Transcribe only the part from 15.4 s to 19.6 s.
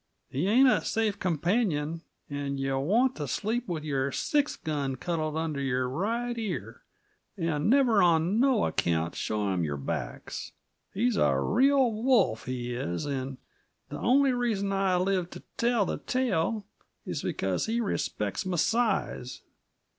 tell the tale is because he respects m' size.